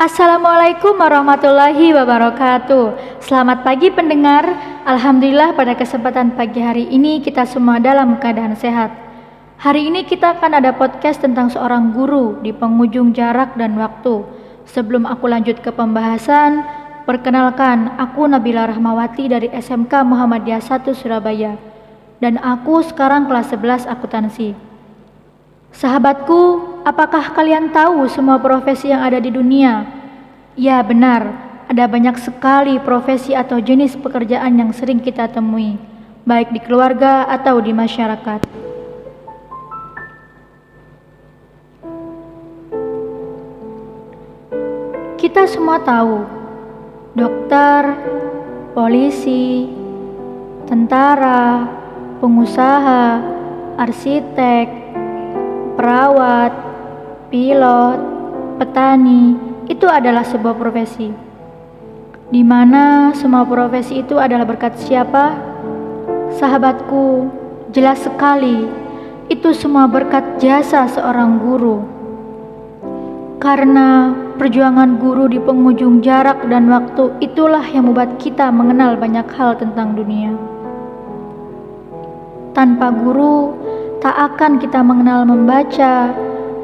Assalamualaikum 0.00 0.96
warahmatullahi 0.96 1.92
wabarakatuh. 1.92 3.20
Selamat 3.20 3.60
pagi 3.60 3.92
pendengar. 3.92 4.48
Alhamdulillah 4.88 5.52
pada 5.52 5.76
kesempatan 5.76 6.40
pagi 6.40 6.56
hari 6.64 6.88
ini 6.88 7.20
kita 7.20 7.44
semua 7.44 7.76
dalam 7.76 8.16
keadaan 8.16 8.56
sehat. 8.56 8.96
Hari 9.60 9.92
ini 9.92 10.08
kita 10.08 10.40
akan 10.40 10.56
ada 10.56 10.72
podcast 10.72 11.20
tentang 11.20 11.52
seorang 11.52 11.92
guru 11.92 12.40
di 12.40 12.48
penghujung 12.48 13.12
jarak 13.12 13.60
dan 13.60 13.76
waktu. 13.76 14.24
Sebelum 14.64 15.04
aku 15.04 15.28
lanjut 15.28 15.60
ke 15.60 15.68
pembahasan, 15.68 16.64
perkenalkan 17.04 17.92
aku 18.00 18.24
Nabila 18.24 18.72
Rahmawati 18.72 19.28
dari 19.28 19.52
SMK 19.52 20.00
Muhammadiyah 20.00 20.64
1 20.64 20.96
Surabaya. 20.96 21.60
Dan 22.24 22.40
aku 22.40 22.80
sekarang 22.88 23.28
kelas 23.28 23.52
11 23.52 23.84
akuntansi. 23.84 24.70
Sahabatku, 25.70 26.82
apakah 26.82 27.30
kalian 27.30 27.70
tahu 27.70 28.10
semua 28.10 28.42
profesi 28.42 28.90
yang 28.90 29.06
ada 29.06 29.22
di 29.22 29.30
dunia? 29.30 29.99
Ya, 30.58 30.82
benar. 30.82 31.50
Ada 31.70 31.86
banyak 31.86 32.18
sekali 32.18 32.82
profesi 32.82 33.30
atau 33.30 33.62
jenis 33.62 33.94
pekerjaan 33.94 34.58
yang 34.58 34.74
sering 34.74 34.98
kita 34.98 35.30
temui, 35.30 35.78
baik 36.26 36.50
di 36.50 36.58
keluarga 36.58 37.30
atau 37.30 37.62
di 37.62 37.70
masyarakat. 37.70 38.42
Kita 45.14 45.46
semua 45.46 45.78
tahu, 45.78 46.26
dokter, 47.14 47.94
polisi, 48.74 49.70
tentara, 50.66 51.70
pengusaha, 52.18 53.22
arsitek, 53.78 54.66
perawat, 55.78 56.50
pilot, 57.30 57.98
petani, 58.58 59.49
itu 59.70 59.86
adalah 59.86 60.26
sebuah 60.26 60.58
profesi. 60.58 61.14
Di 62.30 62.42
mana 62.42 63.14
semua 63.14 63.46
profesi 63.46 64.02
itu 64.02 64.18
adalah 64.18 64.42
berkat 64.42 64.74
siapa? 64.82 65.38
Sahabatku, 66.34 67.30
jelas 67.70 68.02
sekali 68.02 68.66
itu 69.30 69.54
semua 69.54 69.86
berkat 69.86 70.42
jasa 70.42 70.90
seorang 70.90 71.38
guru. 71.38 71.86
Karena 73.38 74.10
perjuangan 74.36 74.98
guru 74.98 75.30
di 75.30 75.38
penghujung 75.38 76.02
jarak 76.02 76.50
dan 76.50 76.66
waktu 76.66 77.14
itulah 77.22 77.62
yang 77.62 77.86
membuat 77.86 78.18
kita 78.18 78.50
mengenal 78.50 78.98
banyak 78.98 79.24
hal 79.38 79.54
tentang 79.54 79.94
dunia. 79.94 80.34
Tanpa 82.52 82.90
guru, 82.90 83.54
tak 84.02 84.34
akan 84.34 84.58
kita 84.58 84.82
mengenal 84.82 85.22
membaca, 85.24 86.10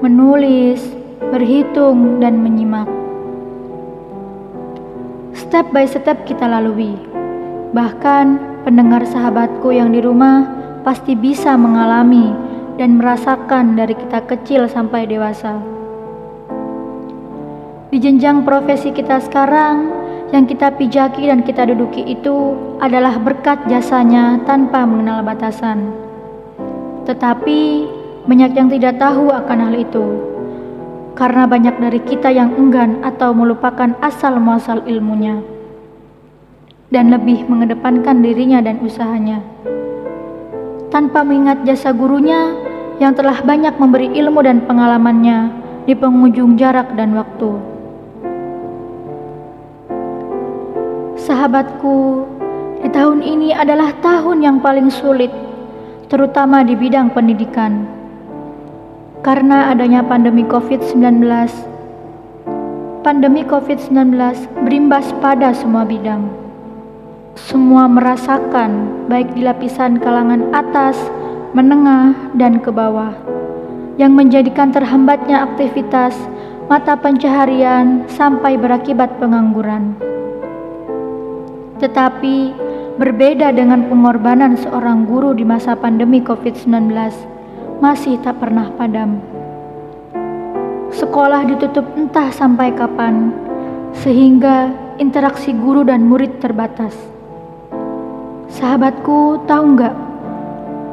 menulis, 0.00 1.01
berhitung, 1.30 2.18
dan 2.18 2.42
menyimak. 2.42 2.90
Step 5.36 5.68
by 5.70 5.86
step 5.86 6.24
kita 6.26 6.48
lalui. 6.48 6.96
Bahkan 7.76 8.26
pendengar 8.64 9.04
sahabatku 9.04 9.70
yang 9.70 9.92
di 9.92 10.00
rumah 10.00 10.48
pasti 10.82 11.14
bisa 11.14 11.54
mengalami 11.54 12.32
dan 12.80 12.96
merasakan 12.96 13.76
dari 13.76 13.92
kita 13.92 14.24
kecil 14.26 14.66
sampai 14.66 15.04
dewasa. 15.04 15.60
Di 17.92 18.00
jenjang 18.00 18.48
profesi 18.48 18.88
kita 18.88 19.20
sekarang, 19.20 19.92
yang 20.32 20.48
kita 20.48 20.72
pijaki 20.72 21.28
dan 21.28 21.44
kita 21.44 21.68
duduki 21.68 22.00
itu 22.08 22.56
adalah 22.80 23.20
berkat 23.20 23.68
jasanya 23.68 24.40
tanpa 24.48 24.88
mengenal 24.88 25.20
batasan. 25.20 25.92
Tetapi 27.04 27.60
banyak 28.24 28.56
yang 28.56 28.72
tidak 28.72 28.96
tahu 28.96 29.28
akan 29.28 29.58
hal 29.68 29.74
itu. 29.76 30.31
Karena 31.12 31.44
banyak 31.44 31.76
dari 31.76 32.00
kita 32.00 32.32
yang 32.32 32.56
enggan 32.56 33.04
atau 33.04 33.36
melupakan 33.36 33.92
asal 34.00 34.40
muasal 34.40 34.80
ilmunya 34.88 35.44
dan 36.92 37.08
lebih 37.08 37.48
mengedepankan 37.48 38.20
dirinya 38.20 38.60
dan 38.60 38.80
usahanya. 38.84 39.40
Tanpa 40.92 41.24
mengingat 41.24 41.64
jasa 41.64 41.88
gurunya 41.96 42.52
yang 43.00 43.16
telah 43.16 43.40
banyak 43.40 43.72
memberi 43.80 44.12
ilmu 44.12 44.44
dan 44.44 44.60
pengalamannya 44.68 45.52
di 45.88 45.96
penghujung 45.96 46.60
jarak 46.60 46.92
dan 46.92 47.16
waktu. 47.16 47.50
Sahabatku, 51.16 52.28
di 52.84 52.88
tahun 52.92 53.24
ini 53.24 53.56
adalah 53.56 53.96
tahun 54.04 54.44
yang 54.44 54.56
paling 54.60 54.92
sulit 54.92 55.32
terutama 56.12 56.60
di 56.60 56.76
bidang 56.76 57.08
pendidikan. 57.16 58.01
Karena 59.22 59.70
adanya 59.70 60.02
pandemi 60.02 60.42
COVID-19, 60.42 61.22
pandemi 63.06 63.46
COVID-19 63.46 64.18
berimbas 64.66 65.14
pada 65.22 65.54
semua 65.54 65.86
bidang. 65.86 66.26
Semua 67.38 67.86
merasakan, 67.86 69.06
baik 69.06 69.30
di 69.38 69.46
lapisan 69.46 70.02
kalangan 70.02 70.50
atas, 70.50 70.98
menengah, 71.54 72.12
dan 72.34 72.58
ke 72.58 72.74
bawah, 72.74 73.14
yang 73.94 74.12
menjadikan 74.18 74.74
terhambatnya 74.74 75.46
aktivitas 75.46 76.18
mata 76.66 76.98
pencaharian 76.98 78.02
sampai 78.10 78.58
berakibat 78.58 79.22
pengangguran. 79.22 79.94
Tetapi 81.78 82.62
Berbeda 82.92 83.56
dengan 83.56 83.88
pengorbanan 83.88 84.52
seorang 84.52 85.08
guru 85.08 85.32
di 85.32 85.48
masa 85.48 85.72
pandemi 85.72 86.20
COVID-19, 86.20 86.92
masih 87.82 88.14
tak 88.22 88.38
pernah 88.38 88.70
padam. 88.78 89.18
Sekolah 90.94 91.42
ditutup 91.50 91.82
entah 91.98 92.30
sampai 92.30 92.70
kapan, 92.78 93.34
sehingga 93.90 94.70
interaksi 95.02 95.50
guru 95.50 95.82
dan 95.82 96.06
murid 96.06 96.38
terbatas. 96.38 96.94
Sahabatku, 98.54 99.42
tahu 99.50 99.64
nggak? 99.74 99.96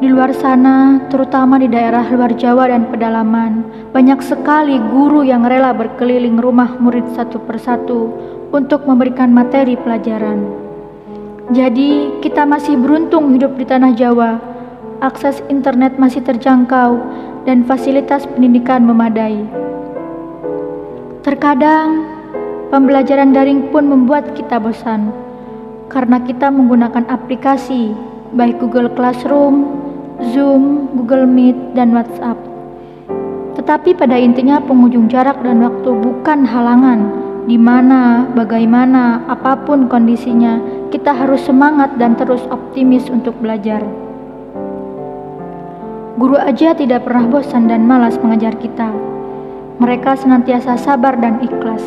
Di 0.02 0.10
luar 0.10 0.34
sana, 0.34 1.06
terutama 1.14 1.62
di 1.62 1.70
daerah 1.70 2.10
luar 2.10 2.34
Jawa 2.34 2.74
dan 2.74 2.90
pedalaman, 2.90 3.70
banyak 3.94 4.26
sekali 4.26 4.82
guru 4.90 5.22
yang 5.22 5.46
rela 5.46 5.70
berkeliling 5.78 6.42
rumah 6.42 6.74
murid 6.82 7.06
satu 7.14 7.38
persatu 7.46 8.10
untuk 8.50 8.90
memberikan 8.90 9.30
materi 9.30 9.78
pelajaran. 9.78 10.42
Jadi, 11.54 12.18
kita 12.26 12.50
masih 12.50 12.82
beruntung 12.82 13.30
hidup 13.38 13.54
di 13.62 13.66
tanah 13.70 13.94
Jawa. 13.94 14.49
Akses 15.00 15.40
internet 15.48 15.96
masih 15.96 16.20
terjangkau 16.20 17.00
dan 17.48 17.64
fasilitas 17.64 18.28
pendidikan 18.28 18.84
memadai. 18.84 19.48
Terkadang, 21.24 22.04
pembelajaran 22.68 23.32
daring 23.32 23.72
pun 23.72 23.88
membuat 23.88 24.36
kita 24.36 24.60
bosan 24.60 25.16
karena 25.88 26.20
kita 26.20 26.52
menggunakan 26.52 27.08
aplikasi 27.08 27.96
baik 28.36 28.60
Google 28.60 28.92
Classroom, 28.92 29.72
Zoom, 30.36 30.92
Google 31.00 31.24
Meet, 31.32 31.80
dan 31.80 31.96
WhatsApp. 31.96 32.36
Tetapi 33.56 33.96
pada 33.96 34.20
intinya 34.20 34.60
penghujung 34.60 35.08
jarak 35.08 35.40
dan 35.48 35.64
waktu 35.64 35.96
bukan 35.96 36.44
halangan 36.44 37.08
di 37.48 37.56
mana, 37.56 38.28
bagaimana, 38.36 39.24
apa 39.32 39.64
pun 39.64 39.88
kondisinya, 39.88 40.60
kita 40.92 41.16
harus 41.16 41.40
semangat 41.48 41.96
dan 41.96 42.20
terus 42.20 42.44
optimis 42.52 43.08
untuk 43.08 43.40
belajar. 43.40 44.09
Guru 46.20 46.36
aja 46.36 46.76
tidak 46.76 47.08
pernah 47.08 47.32
bosan 47.32 47.72
dan 47.72 47.88
malas 47.88 48.20
mengajar 48.20 48.52
kita. 48.60 48.92
Mereka 49.80 50.20
senantiasa 50.20 50.76
sabar 50.76 51.16
dan 51.16 51.40
ikhlas. 51.40 51.80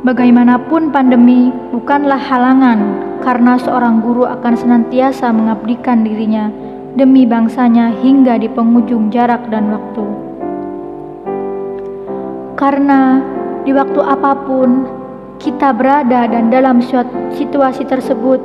Bagaimanapun 0.00 0.88
pandemi 0.88 1.52
bukanlah 1.76 2.16
halangan 2.16 2.80
karena 3.20 3.60
seorang 3.60 4.00
guru 4.00 4.24
akan 4.24 4.56
senantiasa 4.56 5.28
mengabdikan 5.28 6.00
dirinya 6.00 6.48
demi 6.96 7.28
bangsanya 7.28 7.92
hingga 8.00 8.40
di 8.40 8.48
penghujung 8.48 9.12
jarak 9.12 9.44
dan 9.52 9.68
waktu. 9.68 10.08
Karena 12.56 13.20
di 13.68 13.76
waktu 13.76 14.00
apa 14.00 14.40
pun 14.48 14.88
kita 15.36 15.76
berada 15.76 16.24
dan 16.32 16.48
dalam 16.48 16.80
situasi 17.36 17.84
tersebut, 17.84 18.40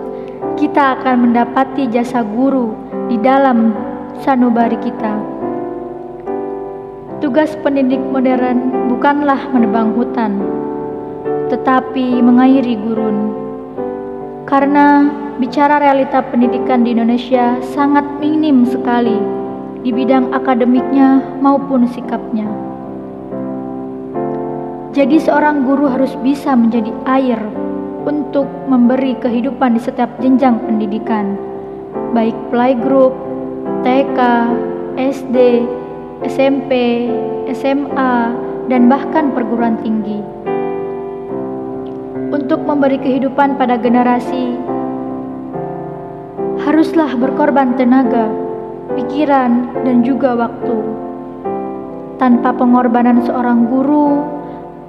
kita 0.59 0.99
akan 0.99 1.31
mendapati 1.31 1.87
jasa 1.87 2.19
guru 2.19 2.75
di 3.07 3.15
dalam 3.23 3.86
sanubari 4.21 4.77
kita. 4.81 5.17
Tugas 7.17 7.57
pendidik 7.65 8.01
modern 8.13 8.89
bukanlah 8.93 9.49
menebang 9.49 9.97
hutan, 9.97 10.37
tetapi 11.49 12.21
mengairi 12.21 12.77
gurun. 12.77 13.33
Karena 14.47 15.09
bicara 15.41 15.81
realita 15.81 16.23
pendidikan 16.29 16.85
di 16.85 16.93
Indonesia 16.93 17.57
sangat 17.73 18.05
minim 18.21 18.63
sekali 18.63 19.17
di 19.81 19.91
bidang 19.91 20.31
akademiknya 20.31 21.19
maupun 21.43 21.89
sikapnya. 21.89 22.47
Jadi 24.95 25.21
seorang 25.21 25.61
guru 25.67 25.85
harus 25.85 26.15
bisa 26.25 26.57
menjadi 26.57 26.89
air 27.05 27.37
untuk 28.07 28.47
memberi 28.71 29.13
kehidupan 29.19 29.77
di 29.77 29.81
setiap 29.83 30.09
jenjang 30.23 30.57
pendidikan, 30.63 31.37
baik 32.15 32.33
playgroup, 32.49 33.26
TK, 33.85 34.19
SD, 34.97 35.37
SMP, 36.25 36.71
SMA, 37.53 38.13
dan 38.67 38.91
bahkan 38.91 39.31
perguruan 39.31 39.79
tinggi. 39.79 40.37
untuk 42.27 42.63
memberi 42.63 42.99
kehidupan 42.99 43.55
pada 43.55 43.79
generasi, 43.79 44.59
haruslah 46.63 47.15
berkorban 47.15 47.75
tenaga, 47.79 48.27
pikiran, 48.99 49.71
dan 49.87 50.03
juga 50.03 50.35
waktu. 50.35 50.77
Tanpa 52.19 52.51
pengorbanan 52.51 53.23
seorang 53.23 53.71
guru, 53.71 54.25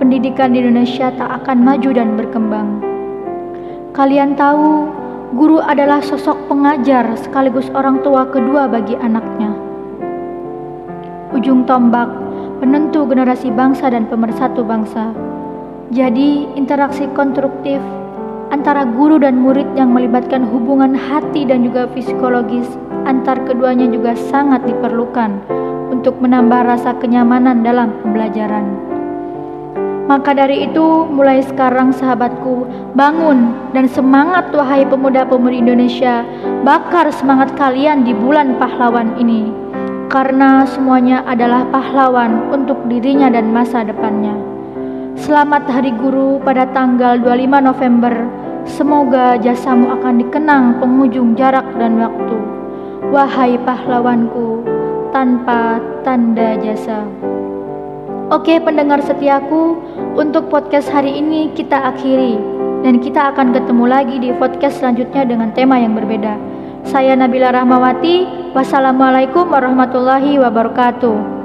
pendidikan 0.02 0.54
di 0.54 0.64
Indonesia 0.64 1.14
tak 1.14 1.44
akan 1.44 1.58
maju 1.62 1.90
dan 1.94 2.14
berkembang. 2.18 2.68
Kalian 3.94 4.34
tahu, 4.34 4.86
guru 5.36 5.60
adalah 5.60 6.00
sosok 6.00 6.48
pengajar 6.48 7.04
sekaligus 7.20 7.68
orang 7.76 8.00
tua 8.00 8.24
kedua 8.32 8.64
bagi 8.64 8.96
anaknya. 8.96 9.52
Ujung 11.36 11.68
tombak, 11.68 12.08
penentu 12.64 13.04
generasi 13.04 13.52
bangsa 13.52 13.92
dan 13.92 14.08
pemersatu 14.08 14.64
bangsa. 14.64 15.12
Jadi, 15.92 16.48
interaksi 16.56 17.04
konstruktif 17.12 17.80
antara 18.48 18.88
guru 18.88 19.20
dan 19.20 19.36
murid 19.36 19.68
yang 19.76 19.92
melibatkan 19.92 20.48
hubungan 20.48 20.96
hati 20.96 21.44
dan 21.44 21.60
juga 21.64 21.84
psikologis 21.92 22.64
antar 23.04 23.44
keduanya 23.44 23.88
juga 23.88 24.16
sangat 24.16 24.64
diperlukan 24.64 25.44
untuk 25.92 26.16
menambah 26.20 26.64
rasa 26.64 26.96
kenyamanan 26.96 27.60
dalam 27.60 27.92
pembelajaran. 28.00 28.87
Maka 30.08 30.32
dari 30.32 30.64
itu, 30.64 31.04
mulai 31.04 31.44
sekarang 31.44 31.92
sahabatku, 31.92 32.64
bangun 32.96 33.52
dan 33.76 33.84
semangat 33.84 34.48
wahai 34.56 34.88
pemuda-pemudi 34.88 35.60
Indonesia, 35.60 36.24
bakar 36.64 37.12
semangat 37.12 37.52
kalian 37.60 38.08
di 38.08 38.16
bulan 38.16 38.56
pahlawan 38.56 39.20
ini. 39.20 39.52
Karena 40.08 40.64
semuanya 40.64 41.20
adalah 41.28 41.68
pahlawan 41.68 42.48
untuk 42.48 42.80
dirinya 42.88 43.28
dan 43.28 43.52
masa 43.52 43.84
depannya. 43.84 44.32
Selamat 45.20 45.68
Hari 45.68 45.92
Guru 46.00 46.40
pada 46.40 46.64
tanggal 46.72 47.20
25 47.20 47.68
November. 47.68 48.14
Semoga 48.64 49.36
jasamu 49.36 49.92
akan 49.92 50.24
dikenang 50.24 50.80
penghujung 50.80 51.36
jarak 51.36 51.68
dan 51.76 52.00
waktu. 52.00 52.36
Wahai 53.12 53.60
pahlawanku, 53.60 54.64
tanpa 55.12 55.76
tanda 56.00 56.56
jasa. 56.56 57.04
Oke 58.28 58.60
pendengar 58.60 59.00
setiaku, 59.00 59.80
untuk 60.12 60.52
podcast 60.52 60.92
hari 60.92 61.16
ini 61.16 61.48
kita 61.56 61.80
akhiri. 61.80 62.36
Dan 62.84 63.00
kita 63.00 63.32
akan 63.32 63.56
ketemu 63.56 63.84
lagi 63.88 64.20
di 64.20 64.36
podcast 64.36 64.84
selanjutnya 64.84 65.24
dengan 65.24 65.48
tema 65.56 65.80
yang 65.80 65.96
berbeda. 65.96 66.36
Saya 66.84 67.16
Nabila 67.16 67.56
Rahmawati. 67.56 68.52
Wassalamualaikum 68.52 69.48
warahmatullahi 69.48 70.36
wabarakatuh. 70.44 71.37